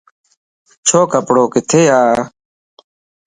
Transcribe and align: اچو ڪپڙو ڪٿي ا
اچو 0.73 0.99
ڪپڙو 1.11 1.43
ڪٿي 1.53 1.83
ا 1.99 1.99